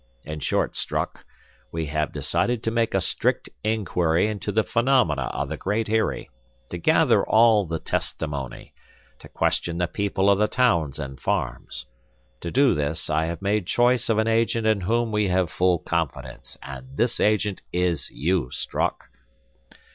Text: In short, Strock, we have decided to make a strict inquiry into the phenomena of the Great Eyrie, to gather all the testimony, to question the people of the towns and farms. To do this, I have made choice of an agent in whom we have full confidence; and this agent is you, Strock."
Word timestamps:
In 0.25 0.39
short, 0.39 0.75
Strock, 0.75 1.23
we 1.71 1.85
have 1.85 2.11
decided 2.11 2.63
to 2.63 2.71
make 2.71 2.95
a 2.95 3.01
strict 3.01 3.49
inquiry 3.63 4.25
into 4.29 4.51
the 4.51 4.63
phenomena 4.63 5.25
of 5.31 5.47
the 5.47 5.57
Great 5.57 5.91
Eyrie, 5.91 6.31
to 6.69 6.79
gather 6.79 7.23
all 7.23 7.67
the 7.67 7.77
testimony, 7.77 8.73
to 9.19 9.29
question 9.29 9.77
the 9.77 9.85
people 9.85 10.27
of 10.31 10.39
the 10.39 10.47
towns 10.47 10.97
and 10.97 11.21
farms. 11.21 11.85
To 12.39 12.49
do 12.49 12.73
this, 12.73 13.11
I 13.11 13.25
have 13.25 13.43
made 13.43 13.67
choice 13.67 14.09
of 14.09 14.17
an 14.17 14.27
agent 14.27 14.65
in 14.65 14.81
whom 14.81 15.11
we 15.11 15.27
have 15.27 15.51
full 15.51 15.77
confidence; 15.77 16.57
and 16.63 16.97
this 16.97 17.19
agent 17.19 17.61
is 17.71 18.09
you, 18.09 18.49
Strock." 18.49 19.07